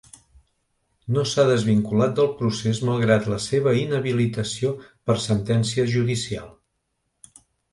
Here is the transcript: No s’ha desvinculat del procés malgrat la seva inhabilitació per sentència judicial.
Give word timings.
No 1.17 1.25
s’ha 1.33 1.43
desvinculat 1.49 2.15
del 2.19 2.31
procés 2.39 2.81
malgrat 2.89 3.29
la 3.33 3.39
seva 3.49 3.75
inhabilitació 3.83 4.73
per 5.11 5.19
sentència 5.29 5.89
judicial. 5.97 6.51